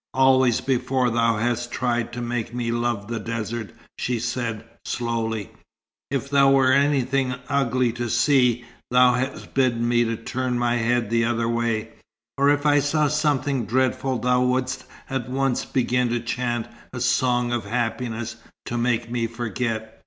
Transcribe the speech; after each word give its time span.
"Always 0.15 0.61
before 0.61 1.11
thou 1.11 1.37
hast 1.37 1.71
tried 1.71 2.11
to 2.13 2.21
make 2.23 2.55
me 2.55 2.71
love 2.71 3.07
the 3.07 3.19
desert," 3.19 3.71
she 3.99 4.17
said, 4.17 4.65
slowly. 4.83 5.51
"If 6.09 6.27
there 6.27 6.47
were 6.47 6.71
anything 6.73 7.35
ugly 7.49 7.91
to 7.93 8.09
see, 8.09 8.65
thou 8.89 9.13
hast 9.13 9.53
bidden 9.53 9.87
me 9.87 10.15
turn 10.17 10.57
my 10.57 10.77
head 10.77 11.11
the 11.11 11.25
other 11.25 11.47
way, 11.47 11.89
or 12.35 12.49
if 12.49 12.65
I 12.65 12.79
saw 12.79 13.09
something 13.09 13.67
dreadful 13.67 14.17
thou 14.17 14.41
wouldst 14.41 14.85
at 15.07 15.29
once 15.29 15.65
begin 15.65 16.09
to 16.09 16.19
chant 16.19 16.65
a 16.91 16.99
song 16.99 17.51
of 17.51 17.65
happiness, 17.65 18.37
to 18.65 18.79
make 18.79 19.11
me 19.11 19.27
forget. 19.27 19.99